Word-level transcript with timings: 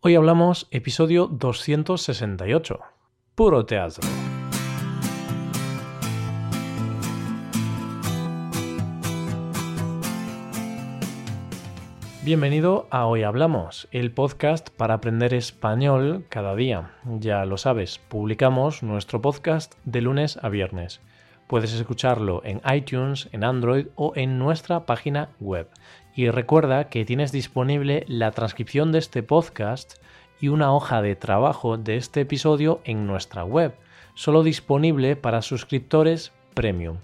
Hoy 0.00 0.14
hablamos 0.14 0.68
episodio 0.70 1.26
268. 1.26 2.78
Puro 3.34 3.66
teatro. 3.66 4.08
Bienvenido 12.22 12.86
a 12.90 13.06
Hoy 13.06 13.24
Hablamos, 13.24 13.88
el 13.90 14.12
podcast 14.12 14.70
para 14.70 14.94
aprender 14.94 15.34
español 15.34 16.24
cada 16.28 16.54
día. 16.54 16.92
Ya 17.18 17.44
lo 17.44 17.56
sabes, 17.56 17.98
publicamos 17.98 18.84
nuestro 18.84 19.20
podcast 19.20 19.74
de 19.84 20.02
lunes 20.02 20.38
a 20.40 20.48
viernes. 20.48 21.00
Puedes 21.48 21.72
escucharlo 21.72 22.42
en 22.44 22.60
iTunes, 22.72 23.28
en 23.32 23.42
Android 23.42 23.86
o 23.96 24.12
en 24.14 24.38
nuestra 24.38 24.86
página 24.86 25.30
web. 25.40 25.68
Y 26.18 26.28
recuerda 26.30 26.88
que 26.88 27.04
tienes 27.04 27.30
disponible 27.30 28.04
la 28.08 28.32
transcripción 28.32 28.90
de 28.90 28.98
este 28.98 29.22
podcast 29.22 30.02
y 30.40 30.48
una 30.48 30.74
hoja 30.74 31.00
de 31.00 31.14
trabajo 31.14 31.76
de 31.76 31.96
este 31.96 32.22
episodio 32.22 32.80
en 32.82 33.06
nuestra 33.06 33.44
web, 33.44 33.76
solo 34.14 34.42
disponible 34.42 35.14
para 35.14 35.42
suscriptores 35.42 36.32
premium. 36.54 36.96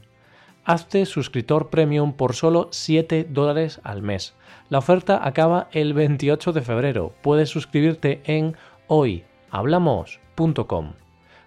Hazte 0.65 1.07
suscriptor 1.07 1.71
premium 1.71 2.15
por 2.15 2.35
solo 2.35 2.67
7 2.73 3.29
dólares 3.31 3.81
al 3.85 4.03
mes. 4.03 4.35
La 4.69 4.79
oferta 4.79 5.25
acaba 5.25 5.69
el 5.71 5.95
28 5.95 6.53
de 6.53 6.63
febrero. 6.63 7.13
Puedes 7.23 7.51
suscribirte 7.51 8.21
en 8.25 8.57
hoyhablamos.com. 8.89 10.95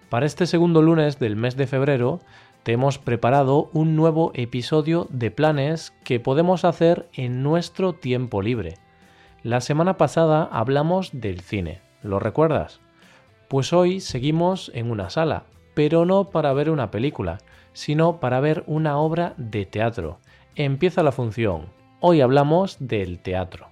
Para 0.08 0.24
este 0.24 0.46
segundo 0.46 0.80
lunes 0.80 1.18
del 1.18 1.36
mes 1.36 1.54
de 1.54 1.66
febrero 1.66 2.20
te 2.68 2.74
hemos 2.74 2.98
preparado 2.98 3.70
un 3.72 3.96
nuevo 3.96 4.30
episodio 4.34 5.06
de 5.08 5.30
planes 5.30 5.94
que 6.04 6.20
podemos 6.20 6.66
hacer 6.66 7.08
en 7.14 7.42
nuestro 7.42 7.94
tiempo 7.94 8.42
libre. 8.42 8.74
La 9.42 9.62
semana 9.62 9.96
pasada 9.96 10.46
hablamos 10.52 11.08
del 11.18 11.40
cine, 11.40 11.80
¿lo 12.02 12.18
recuerdas? 12.18 12.82
Pues 13.48 13.72
hoy 13.72 14.00
seguimos 14.00 14.70
en 14.74 14.90
una 14.90 15.08
sala, 15.08 15.44
pero 15.72 16.04
no 16.04 16.28
para 16.28 16.52
ver 16.52 16.68
una 16.68 16.90
película, 16.90 17.38
sino 17.72 18.20
para 18.20 18.38
ver 18.40 18.64
una 18.66 18.98
obra 18.98 19.32
de 19.38 19.64
teatro. 19.64 20.18
Empieza 20.54 21.02
la 21.02 21.12
función. 21.12 21.70
Hoy 22.00 22.20
hablamos 22.20 22.76
del 22.80 23.18
teatro. 23.20 23.68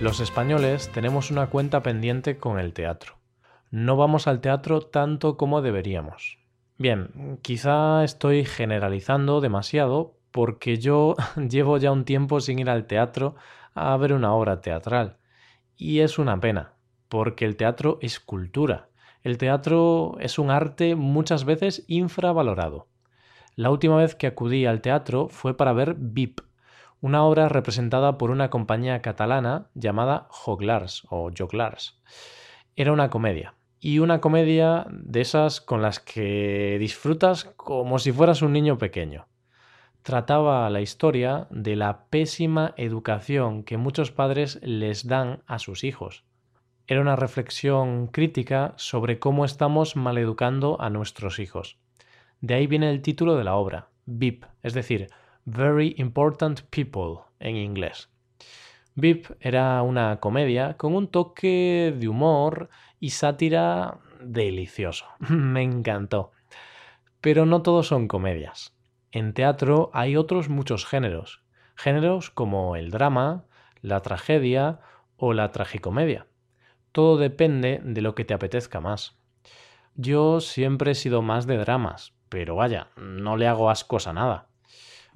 Los 0.00 0.18
españoles 0.18 0.90
tenemos 0.90 1.30
una 1.30 1.46
cuenta 1.46 1.82
pendiente 1.82 2.36
con 2.36 2.58
el 2.58 2.72
teatro. 2.72 3.14
No 3.70 3.96
vamos 3.96 4.26
al 4.26 4.40
teatro 4.40 4.80
tanto 4.80 5.36
como 5.36 5.62
deberíamos. 5.62 6.38
Bien, 6.76 7.38
quizá 7.42 8.02
estoy 8.02 8.44
generalizando 8.44 9.40
demasiado 9.40 10.18
porque 10.32 10.78
yo 10.78 11.14
llevo 11.48 11.78
ya 11.78 11.92
un 11.92 12.04
tiempo 12.04 12.40
sin 12.40 12.58
ir 12.58 12.70
al 12.70 12.86
teatro 12.86 13.36
a 13.72 13.96
ver 13.96 14.12
una 14.12 14.34
obra 14.34 14.60
teatral. 14.60 15.18
Y 15.76 16.00
es 16.00 16.18
una 16.18 16.40
pena, 16.40 16.74
porque 17.08 17.44
el 17.44 17.56
teatro 17.56 17.98
es 18.02 18.18
cultura. 18.18 18.88
El 19.22 19.38
teatro 19.38 20.16
es 20.18 20.40
un 20.40 20.50
arte 20.50 20.96
muchas 20.96 21.44
veces 21.44 21.84
infravalorado. 21.86 22.88
La 23.54 23.70
última 23.70 23.96
vez 23.96 24.16
que 24.16 24.26
acudí 24.26 24.66
al 24.66 24.80
teatro 24.80 25.28
fue 25.28 25.56
para 25.56 25.72
ver 25.72 25.94
VIP, 25.96 26.40
una 27.04 27.22
obra 27.22 27.50
representada 27.50 28.16
por 28.16 28.30
una 28.30 28.48
compañía 28.48 29.02
catalana 29.02 29.68
llamada 29.74 30.26
Joglars 30.30 31.02
o 31.10 31.30
Joglars. 31.36 32.00
Era 32.76 32.92
una 32.92 33.10
comedia, 33.10 33.56
y 33.78 33.98
una 33.98 34.22
comedia 34.22 34.86
de 34.88 35.20
esas 35.20 35.60
con 35.60 35.82
las 35.82 36.00
que 36.00 36.78
disfrutas 36.80 37.44
como 37.56 37.98
si 37.98 38.10
fueras 38.10 38.40
un 38.40 38.54
niño 38.54 38.78
pequeño. 38.78 39.26
Trataba 40.00 40.70
la 40.70 40.80
historia 40.80 41.46
de 41.50 41.76
la 41.76 42.06
pésima 42.06 42.72
educación 42.78 43.64
que 43.64 43.76
muchos 43.76 44.10
padres 44.10 44.58
les 44.62 45.06
dan 45.06 45.42
a 45.46 45.58
sus 45.58 45.84
hijos. 45.84 46.24
Era 46.86 47.02
una 47.02 47.16
reflexión 47.16 48.06
crítica 48.06 48.72
sobre 48.76 49.18
cómo 49.18 49.44
estamos 49.44 49.94
maleducando 49.94 50.80
a 50.80 50.88
nuestros 50.88 51.38
hijos. 51.38 51.76
De 52.40 52.54
ahí 52.54 52.66
viene 52.66 52.88
el 52.88 53.02
título 53.02 53.36
de 53.36 53.44
la 53.44 53.56
obra, 53.56 53.88
VIP, 54.06 54.46
es 54.62 54.72
decir, 54.72 55.08
Very 55.46 55.94
Important 55.98 56.62
People 56.70 57.24
en 57.38 57.56
inglés. 57.56 58.08
VIP 58.94 59.26
era 59.40 59.82
una 59.82 60.18
comedia 60.18 60.78
con 60.78 60.94
un 60.94 61.08
toque 61.08 61.94
de 61.94 62.08
humor 62.08 62.70
y 62.98 63.10
sátira 63.10 63.98
delicioso. 64.22 65.04
Me 65.28 65.62
encantó. 65.62 66.32
Pero 67.20 67.44
no 67.44 67.60
todos 67.60 67.88
son 67.88 68.08
comedias. 68.08 68.74
En 69.12 69.34
teatro 69.34 69.90
hay 69.92 70.16
otros 70.16 70.48
muchos 70.48 70.86
géneros. 70.86 71.42
Géneros 71.76 72.30
como 72.30 72.76
el 72.76 72.90
drama, 72.90 73.44
la 73.82 74.00
tragedia 74.00 74.80
o 75.18 75.34
la 75.34 75.52
tragicomedia. 75.52 76.26
Todo 76.90 77.18
depende 77.18 77.82
de 77.84 78.00
lo 78.00 78.14
que 78.14 78.24
te 78.24 78.32
apetezca 78.32 78.80
más. 78.80 79.18
Yo 79.94 80.40
siempre 80.40 80.92
he 80.92 80.94
sido 80.94 81.20
más 81.20 81.46
de 81.46 81.58
dramas, 81.58 82.14
pero 82.30 82.56
vaya, 82.56 82.88
no 82.96 83.36
le 83.36 83.46
hago 83.46 83.68
ascos 83.68 84.06
a 84.06 84.14
nada. 84.14 84.48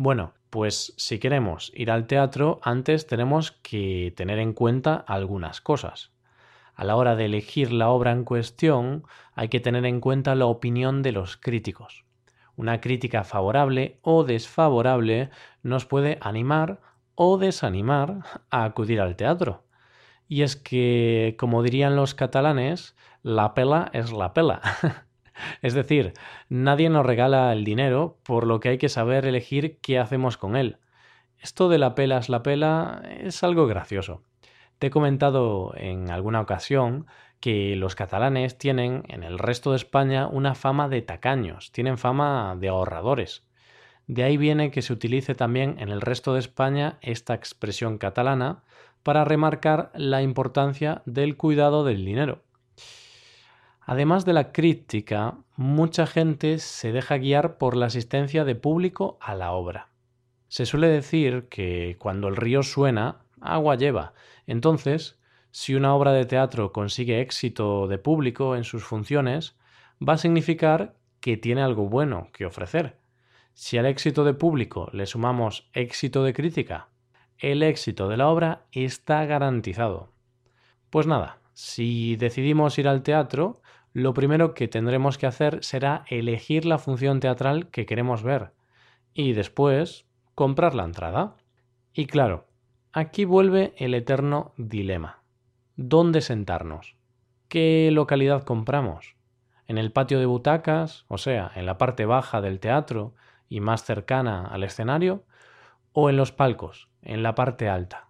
Bueno, 0.00 0.34
pues 0.48 0.94
si 0.97 1.19
queremos 1.19 1.72
ir 1.75 1.91
al 1.91 2.06
teatro, 2.06 2.60
antes 2.62 3.09
tenemos 3.09 3.50
que 3.50 4.14
tener 4.16 4.38
en 4.38 4.53
cuenta 4.53 4.94
algunas 4.94 5.60
cosas. 5.60 6.12
A 6.76 6.84
la 6.84 6.94
hora 6.94 7.16
de 7.16 7.25
elegir 7.25 7.72
la 7.72 7.88
obra 7.88 8.12
en 8.12 8.22
cuestión, 8.22 9.03
hay 9.34 9.48
que 9.48 9.58
tener 9.58 9.84
en 9.87 10.00
cuenta 10.00 10.37
la 10.37 10.47
opinión 10.47 11.03
de 11.03 11.10
los 11.10 11.37
críticos. 11.37 12.04
Una 12.54 12.81
crítica 12.81 13.25
favorable 13.25 13.98
o 14.03 14.22
desfavorable 14.22 15.31
nos 15.64 15.84
puede 15.84 16.19
animar 16.20 16.81
o 17.16 17.37
desanimar 17.37 18.20
a 18.50 18.62
acudir 18.62 19.00
al 19.00 19.16
teatro. 19.16 19.64
Y 20.28 20.42
es 20.42 20.54
que, 20.54 21.34
como 21.41 21.64
dirían 21.64 21.97
los 21.97 22.14
catalanes, 22.14 22.94
la 23.25 23.53
pela 23.53 23.91
es 23.92 24.12
la 24.12 24.32
pela. 24.32 24.62
Es 25.62 25.75
decir, 25.75 26.12
nadie 26.49 26.91
nos 26.91 27.06
regala 27.06 27.53
el 27.53 27.65
dinero, 27.65 28.19
por 28.25 28.47
lo 28.47 28.60
que 28.60 28.71
hay 28.71 28.78
que 28.78 28.88
saber 28.88 29.26
elegir 29.26 29.78
qué 29.81 29.99
hacemos 29.99 30.37
con 30.37 30.56
él. 30.56 30.78
Esto 31.41 31.69
de 31.69 31.78
la 31.78 31.94
pela 31.94 32.19
es 32.19 32.28
la 32.28 32.43
pela 32.43 33.03
es 33.21 33.43
algo 33.44 33.66
gracioso. 33.66 34.22
Te 34.78 34.88
he 34.88 34.91
comentado 34.91 35.72
en 35.76 36.10
alguna 36.10 36.41
ocasión 36.41 37.06
que 37.41 37.76
los 37.76 37.94
catalanes 37.94 38.59
tienen 38.59 39.04
en 39.09 39.22
el 39.22 39.38
resto 39.38 39.71
de 39.71 39.76
España 39.76 40.26
una 40.26 40.54
fama 40.54 40.88
de 40.88 41.03
tacaños, 41.03 41.72
tienen 41.72 41.99
fama 41.99 42.56
de 42.59 42.69
ahorradores. 42.69 43.44
De 44.06 44.22
ahí 44.25 44.37
viene 44.37 44.70
que 44.70 44.82
se 44.82 44.93
utilice 44.93 45.34
también 45.34 45.76
en 45.78 45.91
el 45.91 46.00
resto 46.00 46.32
de 46.32 46.41
España 46.41 46.99
esta 47.03 47.34
expresión 47.34 47.99
catalana 47.99 48.62
para 49.03 49.25
remarcar 49.25 49.93
la 49.94 50.22
importancia 50.22 51.03
del 51.05 51.37
cuidado 51.37 51.84
del 51.84 52.05
dinero. 52.05 52.43
Además 53.88 54.26
de 54.26 54.34
la 54.34 54.53
crítica, 54.53 55.38
mucha 55.56 56.06
gente 56.06 56.59
se 56.59 56.93
deja 56.93 57.16
guiar 57.16 57.56
por 57.56 57.75
la 57.75 57.87
asistencia 57.87 58.44
de 58.44 58.54
público 58.54 59.16
a 59.19 59.34
la 59.34 59.53
obra. 59.53 59.88
Se 60.49 60.66
suele 60.66 60.88
decir 60.88 61.49
que 61.49 61.97
cuando 61.99 62.28
el 62.28 62.37
río 62.37 62.62
suena, 62.62 63.22
agua 63.41 63.76
lleva. 63.76 64.12
Entonces, 64.47 65.19
si 65.53 65.75
una 65.75 65.94
obra 65.94 66.12
de 66.12 66.26
teatro 66.26 66.71
consigue 66.71 67.22
éxito 67.22 67.87
de 67.87 67.97
público 67.97 68.56
en 68.56 68.65
sus 68.65 68.84
funciones, 68.84 69.56
va 70.06 70.12
a 70.12 70.19
significar 70.19 70.94
que 71.20 71.38
tiene 71.38 71.62
algo 71.62 71.88
bueno 71.88 72.28
que 72.34 72.44
ofrecer. 72.44 72.99
Si 73.55 73.78
al 73.78 73.87
éxito 73.87 74.22
de 74.22 74.34
público 74.34 74.91
le 74.93 75.06
sumamos 75.06 75.70
éxito 75.72 76.25
de 76.25 76.34
crítica, 76.34 76.91
el 77.38 77.62
éxito 77.62 78.06
de 78.10 78.19
la 78.19 78.28
obra 78.28 78.66
está 78.70 79.25
garantizado. 79.25 80.12
Pues 80.91 81.06
nada, 81.06 81.38
si 81.55 82.16
decidimos 82.16 82.78
ir 82.78 82.87
al 82.87 83.03
teatro, 83.03 83.62
lo 83.98 84.14
primero 84.14 84.54
que 84.54 84.69
tendremos 84.69 85.19
que 85.19 85.26
hacer 85.26 85.62
será 85.62 86.04
elegir 86.09 86.64
la 86.64 86.78
función 86.78 87.20
teatral 87.20 87.69
que 87.70 87.84
queremos 87.84 88.23
ver 88.23 88.52
y 89.12 89.32
después 89.32 90.06
comprar 90.34 90.75
la 90.75 90.84
entrada. 90.84 91.34
Y 91.93 92.06
claro, 92.06 92.46
aquí 92.93 93.25
vuelve 93.25 93.75
el 93.76 93.94
eterno 93.94 94.52
dilema. 94.56 95.23
¿Dónde 95.75 96.20
sentarnos? 96.20 96.96
¿Qué 97.49 97.90
localidad 97.93 98.44
compramos? 98.44 99.17
¿En 99.67 99.78
el 99.78 99.90
patio 99.90 100.20
de 100.20 100.26
butacas, 100.26 101.05
o 101.08 101.19
sea, 101.19 101.50
en 101.56 101.67
la 101.67 101.76
parte 101.76 102.06
baja 102.06 102.40
del 102.40 102.61
teatro 102.61 103.14
y 103.49 103.61
más 103.61 103.84
cercana 103.84 104.46
al 104.46 104.62
escenario? 104.62 105.25
¿O 105.93 106.08
en 106.08 106.17
los 106.17 106.31
palcos, 106.31 106.88
en 107.02 107.23
la 107.23 107.34
parte 107.34 107.69
alta? 107.69 108.07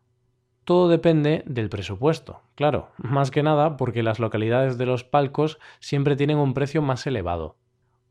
Todo 0.69 0.91
depende 0.91 1.45
del 1.47 1.71
presupuesto, 1.71 2.43
claro, 2.55 2.91
más 2.99 3.31
que 3.31 3.43
nada 3.43 3.79
porque 3.79 4.03
las 4.03 4.19
localidades 4.19 4.77
de 4.77 4.85
los 4.85 5.03
palcos 5.03 5.59
siempre 5.81 6.15
tienen 6.15 6.37
un 6.37 6.53
precio 6.53 6.83
más 6.83 7.07
elevado. 7.07 7.57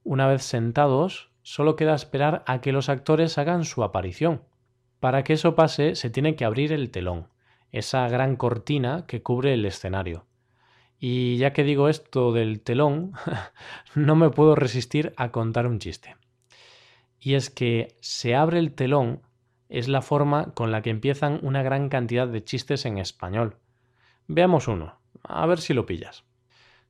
Una 0.03 0.25
vez 0.25 0.41
sentados, 0.41 1.29
solo 1.43 1.75
queda 1.75 1.93
esperar 1.93 2.43
a 2.47 2.59
que 2.59 2.71
los 2.71 2.89
actores 2.89 3.37
hagan 3.37 3.63
su 3.63 3.83
aparición. 3.83 4.41
Para 4.99 5.23
que 5.23 5.33
eso 5.33 5.53
pase, 5.53 5.93
se 5.93 6.09
tiene 6.09 6.35
que 6.35 6.45
abrir 6.45 6.73
el 6.73 6.89
telón, 6.89 7.27
esa 7.71 8.09
gran 8.09 8.35
cortina 8.35 9.05
que 9.05 9.21
cubre 9.21 9.53
el 9.53 9.63
escenario. 9.63 10.25
Y 10.97 11.37
ya 11.37 11.53
que 11.53 11.63
digo 11.63 11.89
esto 11.89 12.31
del 12.31 12.61
telón, 12.61 13.11
no 13.93 14.15
me 14.15 14.31
puedo 14.31 14.55
resistir 14.55 15.13
a 15.15 15.31
contar 15.31 15.67
un 15.67 15.77
chiste. 15.77 16.15
Y 17.19 17.35
es 17.35 17.51
que 17.51 17.95
se 18.01 18.33
abre 18.33 18.57
el 18.57 18.73
telón 18.73 19.21
es 19.69 19.87
la 19.87 20.01
forma 20.01 20.53
con 20.53 20.71
la 20.71 20.81
que 20.81 20.89
empiezan 20.89 21.39
una 21.43 21.63
gran 21.63 21.89
cantidad 21.89 22.27
de 22.27 22.43
chistes 22.43 22.85
en 22.85 22.97
español. 22.97 23.57
Veamos 24.27 24.67
uno, 24.67 24.99
a 25.23 25.45
ver 25.45 25.59
si 25.59 25.73
lo 25.73 25.85
pillas. 25.85 26.25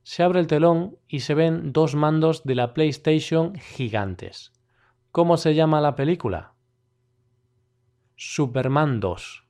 Se 0.02 0.22
abre 0.22 0.40
el 0.40 0.46
telón 0.46 0.96
y 1.06 1.20
se 1.20 1.34
ven 1.34 1.72
dos 1.72 1.94
mandos 1.94 2.44
de 2.44 2.54
la 2.54 2.72
PlayStation 2.74 3.54
gigantes. 3.56 4.52
¿Cómo 5.12 5.36
se 5.36 5.54
llama 5.54 5.80
la 5.80 5.94
película? 5.94 6.54
Superman 8.16 9.00
2. 9.00 9.44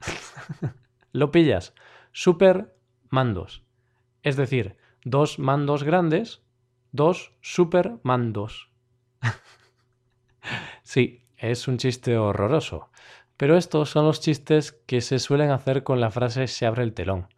¿Lo 1.12 1.30
pillas? 1.30 1.74
Supermandos. 2.12 3.64
Es 4.22 4.36
decir, 4.36 4.76
dos 5.04 5.38
mandos 5.38 5.82
grandes, 5.84 6.42
dos 6.92 7.32
supermandos. 7.40 8.70
sí, 10.82 11.25
es 11.38 11.68
un 11.68 11.78
chiste 11.78 12.16
horroroso. 12.16 12.90
Pero 13.36 13.56
estos 13.56 13.90
son 13.90 14.06
los 14.06 14.20
chistes 14.20 14.72
que 14.72 15.00
se 15.00 15.18
suelen 15.18 15.50
hacer 15.50 15.82
con 15.82 16.00
la 16.00 16.10
frase 16.10 16.46
se 16.46 16.66
abre 16.66 16.82
el 16.82 16.94
telón. 16.94 17.28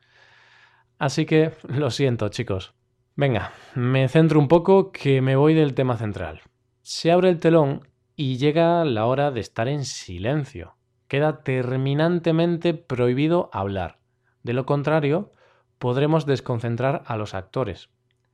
Así 0.98 1.26
que 1.26 1.52
lo 1.68 1.90
siento, 1.90 2.28
chicos. 2.28 2.74
Venga, 3.16 3.52
me 3.74 4.08
centro 4.08 4.38
un 4.38 4.48
poco 4.48 4.92
que 4.92 5.20
me 5.20 5.36
voy 5.36 5.54
del 5.54 5.74
tema 5.74 5.96
central. 5.96 6.42
Se 6.82 7.10
abre 7.10 7.30
el 7.30 7.40
telón 7.40 7.88
y 8.14 8.36
llega 8.36 8.84
la 8.84 9.06
hora 9.06 9.30
de 9.30 9.40
estar 9.40 9.68
en 9.68 9.84
silencio. 9.84 10.76
Queda 11.08 11.42
terminantemente 11.42 12.74
prohibido 12.74 13.50
hablar. 13.52 13.98
De 14.42 14.52
lo 14.52 14.66
contrario, 14.66 15.32
podremos 15.78 16.26
desconcentrar 16.26 17.02
a 17.06 17.16
los 17.16 17.34
actores. 17.34 17.90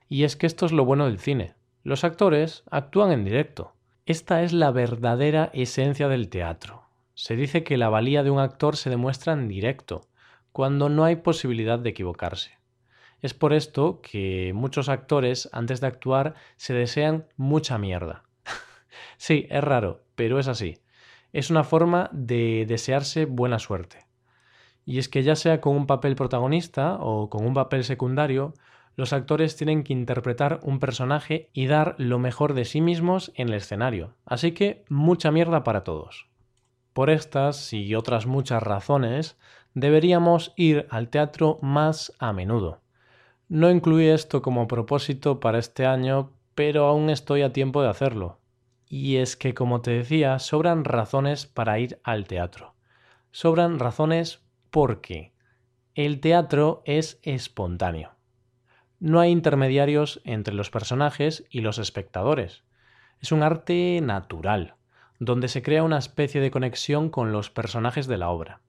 Y 0.08 0.24
es 0.24 0.36
que 0.36 0.46
esto 0.46 0.66
es 0.66 0.72
lo 0.72 0.84
bueno 0.84 1.06
del 1.06 1.18
cine. 1.18 1.54
Los 1.82 2.04
actores 2.04 2.64
actúan 2.70 3.12
en 3.12 3.24
directo. 3.24 3.73
Esta 4.06 4.42
es 4.42 4.52
la 4.52 4.70
verdadera 4.70 5.50
esencia 5.54 6.08
del 6.08 6.28
teatro. 6.28 6.82
Se 7.14 7.36
dice 7.36 7.64
que 7.64 7.78
la 7.78 7.88
valía 7.88 8.22
de 8.22 8.30
un 8.30 8.38
actor 8.38 8.76
se 8.76 8.90
demuestra 8.90 9.32
en 9.32 9.48
directo, 9.48 10.02
cuando 10.52 10.90
no 10.90 11.04
hay 11.04 11.16
posibilidad 11.16 11.78
de 11.78 11.88
equivocarse. 11.88 12.58
Es 13.22 13.32
por 13.32 13.54
esto 13.54 14.02
que 14.02 14.52
muchos 14.54 14.90
actores 14.90 15.48
antes 15.52 15.80
de 15.80 15.86
actuar 15.86 16.34
se 16.56 16.74
desean 16.74 17.28
mucha 17.38 17.78
mierda. 17.78 18.24
sí, 19.16 19.46
es 19.48 19.64
raro, 19.64 20.04
pero 20.16 20.38
es 20.38 20.48
así. 20.48 20.76
Es 21.32 21.48
una 21.48 21.64
forma 21.64 22.10
de 22.12 22.66
desearse 22.68 23.24
buena 23.24 23.58
suerte. 23.58 24.04
Y 24.84 24.98
es 24.98 25.08
que 25.08 25.22
ya 25.22 25.34
sea 25.34 25.62
con 25.62 25.74
un 25.74 25.86
papel 25.86 26.14
protagonista 26.14 26.98
o 27.00 27.30
con 27.30 27.46
un 27.46 27.54
papel 27.54 27.84
secundario, 27.84 28.52
los 28.96 29.12
actores 29.12 29.56
tienen 29.56 29.82
que 29.82 29.92
interpretar 29.92 30.60
un 30.62 30.78
personaje 30.78 31.50
y 31.52 31.66
dar 31.66 31.94
lo 31.98 32.18
mejor 32.18 32.54
de 32.54 32.64
sí 32.64 32.80
mismos 32.80 33.32
en 33.34 33.48
el 33.48 33.54
escenario. 33.54 34.14
Así 34.24 34.52
que 34.52 34.84
mucha 34.88 35.30
mierda 35.30 35.64
para 35.64 35.84
todos. 35.84 36.28
Por 36.92 37.10
estas 37.10 37.72
y 37.72 37.94
otras 37.94 38.26
muchas 38.26 38.62
razones, 38.62 39.36
deberíamos 39.74 40.52
ir 40.56 40.86
al 40.90 41.08
teatro 41.08 41.58
más 41.60 42.12
a 42.18 42.32
menudo. 42.32 42.80
No 43.48 43.70
incluí 43.70 44.06
esto 44.06 44.42
como 44.42 44.68
propósito 44.68 45.40
para 45.40 45.58
este 45.58 45.86
año, 45.86 46.32
pero 46.54 46.86
aún 46.86 47.10
estoy 47.10 47.42
a 47.42 47.52
tiempo 47.52 47.82
de 47.82 47.88
hacerlo. 47.88 48.38
Y 48.88 49.16
es 49.16 49.36
que, 49.36 49.54
como 49.54 49.80
te 49.80 49.90
decía, 49.90 50.38
sobran 50.38 50.84
razones 50.84 51.46
para 51.46 51.78
ir 51.80 51.98
al 52.04 52.26
teatro. 52.26 52.74
Sobran 53.32 53.80
razones 53.80 54.40
porque 54.70 55.32
el 55.94 56.20
teatro 56.20 56.82
es 56.84 57.18
espontáneo. 57.22 58.13
No 59.04 59.20
hay 59.20 59.32
intermediarios 59.32 60.22
entre 60.24 60.54
los 60.54 60.70
personajes 60.70 61.44
y 61.50 61.60
los 61.60 61.76
espectadores. 61.76 62.62
Es 63.20 63.32
un 63.32 63.42
arte 63.42 64.00
natural, 64.02 64.76
donde 65.18 65.48
se 65.48 65.62
crea 65.62 65.82
una 65.82 65.98
especie 65.98 66.40
de 66.40 66.50
conexión 66.50 67.10
con 67.10 67.30
los 67.30 67.50
personajes 67.50 68.06
de 68.06 68.16
la 68.16 68.30
obra. 68.30 68.62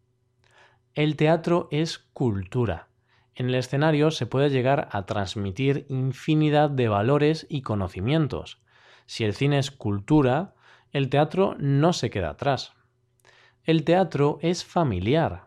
El 0.94 1.16
teatro 1.16 1.70
es 1.72 2.00
cultura. 2.12 2.90
En 3.34 3.48
el 3.48 3.56
escenario 3.56 4.12
se 4.12 4.26
puede 4.26 4.50
llegar 4.50 4.90
a 4.92 5.06
transmitir 5.06 5.86
infinidad 5.88 6.70
de 6.70 6.90
valores 6.90 7.48
y 7.48 7.62
conocimientos. 7.62 8.62
Si 9.06 9.24
el 9.24 9.36
cine 9.36 9.58
es 9.58 9.72
cultura, 9.72 10.54
el 10.92 11.08
teatro 11.08 11.56
no 11.60 11.94
se 11.94 12.10
queda 12.10 12.32
atrás. 12.32 12.74
El 13.64 13.86
teatro 13.86 14.40
es 14.42 14.66
familiar, 14.66 15.45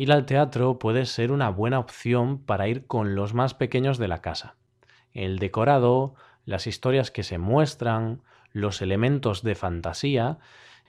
Ir 0.00 0.12
al 0.12 0.26
teatro 0.26 0.78
puede 0.78 1.06
ser 1.06 1.32
una 1.32 1.50
buena 1.50 1.80
opción 1.80 2.38
para 2.38 2.68
ir 2.68 2.86
con 2.86 3.16
los 3.16 3.34
más 3.34 3.54
pequeños 3.54 3.98
de 3.98 4.06
la 4.06 4.22
casa. 4.22 4.54
El 5.12 5.40
decorado, 5.40 6.14
las 6.44 6.68
historias 6.68 7.10
que 7.10 7.24
se 7.24 7.38
muestran, 7.38 8.22
los 8.52 8.80
elementos 8.80 9.42
de 9.42 9.56
fantasía 9.56 10.38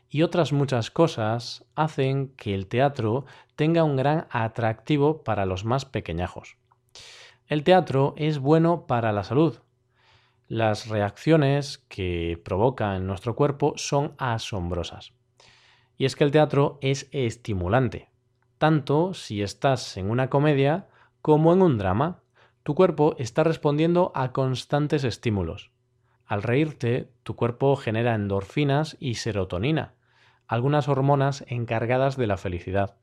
y 0.10 0.22
otras 0.22 0.54
muchas 0.54 0.92
cosas 0.92 1.66
hacen 1.74 2.36
que 2.36 2.54
el 2.54 2.68
teatro 2.68 3.26
tenga 3.56 3.84
un 3.84 3.96
gran 3.96 4.28
atractivo 4.30 5.24
para 5.24 5.48
los 5.48 5.66
más 5.66 5.86
pequeñajos. 5.86 6.58
El 7.48 7.64
teatro 7.64 8.14
es 8.16 8.38
bueno 8.38 8.86
para 8.86 9.12
la 9.12 9.24
salud. 9.24 9.58
Las 10.48 10.88
reacciones 10.88 11.80
que 11.90 12.40
provoca 12.46 12.96
en 12.96 13.08
nuestro 13.08 13.36
cuerpo 13.36 13.74
son 13.76 14.14
asombrosas. 14.20 15.14
Y 15.98 16.06
es 16.06 16.16
que 16.16 16.26
el 16.26 16.32
teatro 16.32 16.78
es 16.82 17.10
estimulante 17.12 18.10
tanto 18.60 19.16
si 19.16 19.42
estás 19.42 19.98
en 19.98 20.12
una 20.12 20.30
comedia 20.30 20.88
como 21.22 21.54
en 21.54 21.64
un 21.64 21.78
drama. 21.78 22.20
Tu 22.62 22.76
cuerpo 22.76 23.16
está 23.18 23.44
respondiendo 23.44 24.12
a 24.14 24.32
constantes 24.32 25.04
estímulos. 25.04 25.72
Al 26.28 26.44
reírte, 26.44 27.10
tu 27.24 27.36
cuerpo 27.36 27.76
genera 27.76 28.14
endorfinas 28.14 28.98
y 29.00 29.16
serotonina, 29.16 29.94
algunas 30.46 30.88
hormonas 30.88 31.44
encargadas 31.48 32.18
de 32.18 32.28
la 32.28 32.38
felicidad. 32.38 32.98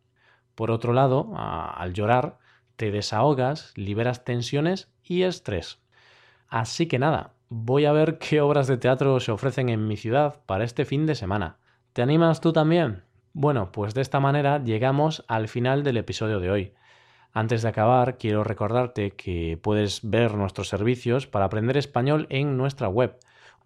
Por 0.54 0.70
otro 0.70 0.92
lado, 0.92 1.32
al 1.36 1.92
llorar, 1.94 2.38
te 2.76 2.90
desahogas, 2.90 3.72
liberas 3.76 4.24
tensiones 4.24 4.92
y 5.02 5.22
estrés. 5.22 5.80
Así 6.48 6.86
que 6.86 6.98
nada, 6.98 7.32
voy 7.48 7.86
a 7.86 7.92
ver 7.92 8.18
qué 8.18 8.40
obras 8.40 8.66
de 8.66 8.76
teatro 8.76 9.18
se 9.20 9.32
ofrecen 9.32 9.70
en 9.70 9.88
mi 9.88 9.96
ciudad 9.96 10.42
para 10.46 10.64
este 10.64 10.84
fin 10.84 11.06
de 11.06 11.14
semana. 11.14 11.56
¿Te 11.94 12.02
animas 12.02 12.40
tú 12.40 12.52
también? 12.52 13.05
Bueno, 13.38 13.70
pues 13.70 13.92
de 13.92 14.00
esta 14.00 14.18
manera 14.18 14.64
llegamos 14.64 15.22
al 15.28 15.48
final 15.48 15.82
del 15.82 15.98
episodio 15.98 16.40
de 16.40 16.50
hoy. 16.50 16.72
Antes 17.34 17.60
de 17.60 17.68
acabar, 17.68 18.16
quiero 18.16 18.44
recordarte 18.44 19.10
que 19.10 19.58
puedes 19.62 20.00
ver 20.02 20.36
nuestros 20.36 20.70
servicios 20.70 21.26
para 21.26 21.44
aprender 21.44 21.76
español 21.76 22.26
en 22.30 22.56
nuestra 22.56 22.88
web. 22.88 23.18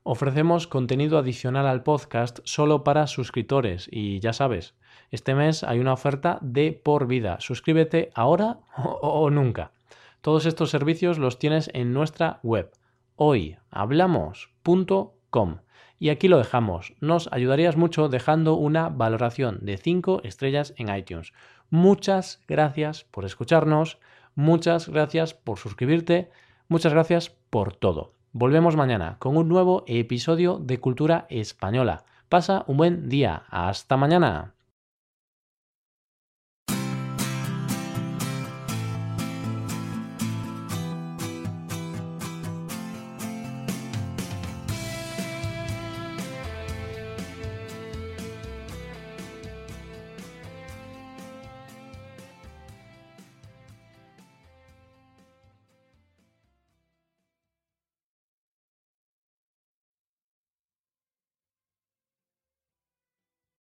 Ofrecemos 0.02 0.66
contenido 0.66 1.18
adicional 1.18 1.68
al 1.68 1.84
podcast 1.84 2.40
solo 2.42 2.82
para 2.82 3.06
suscriptores 3.06 3.88
y 3.92 4.18
ya 4.18 4.32
sabes, 4.32 4.74
este 5.12 5.36
mes 5.36 5.62
hay 5.62 5.78
una 5.78 5.92
oferta 5.92 6.40
de 6.42 6.72
por 6.72 7.06
vida. 7.06 7.36
Suscríbete 7.38 8.10
ahora 8.16 8.58
o, 8.76 9.30
nunca. 9.30 9.70
Todos 10.20 10.46
estos 10.46 10.70
servicios 10.70 11.16
los 11.16 11.38
tienes 11.38 11.70
en 11.74 11.92
nuestra 11.92 12.40
web 12.42 12.72
hoyhablamos.com. 13.14 15.58
Y 16.00 16.08
aquí 16.08 16.28
lo 16.28 16.38
dejamos. 16.38 16.94
Nos 17.00 17.28
ayudarías 17.30 17.76
mucho 17.76 18.08
dejando 18.08 18.54
una 18.54 18.88
valoración 18.88 19.58
de 19.60 19.76
5 19.76 20.22
estrellas 20.24 20.72
en 20.78 20.92
iTunes. 20.92 21.34
Muchas 21.68 22.40
gracias 22.48 23.04
por 23.04 23.26
escucharnos, 23.26 23.98
muchas 24.34 24.88
gracias 24.88 25.34
por 25.34 25.58
suscribirte, 25.58 26.30
muchas 26.68 26.94
gracias 26.94 27.30
por 27.50 27.76
todo. 27.76 28.14
Volvemos 28.32 28.76
mañana 28.76 29.16
con 29.18 29.36
un 29.36 29.48
nuevo 29.48 29.84
episodio 29.86 30.58
de 30.58 30.80
Cultura 30.80 31.26
Española. 31.28 32.04
Pasa 32.30 32.64
un 32.66 32.78
buen 32.78 33.08
día. 33.10 33.42
Hasta 33.50 33.96
mañana. 33.98 34.54